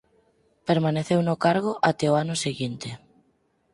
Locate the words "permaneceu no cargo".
0.67-1.71